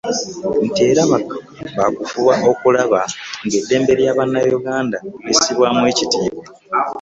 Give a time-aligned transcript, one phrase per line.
[0.65, 3.01] Nti era ba kufuba okulaba
[3.45, 6.43] ng'eddembe lya Bannayuganda lissibwamu ekitiibwa.